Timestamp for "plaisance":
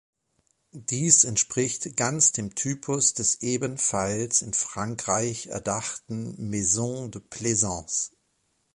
7.21-8.09